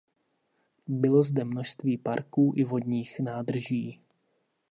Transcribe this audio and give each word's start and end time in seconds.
Bylo 0.87 1.23
zde 1.23 1.43
množství 1.43 1.97
parků 1.97 2.53
i 2.55 2.63
vodních 2.63 3.19
nádrží. 3.19 4.01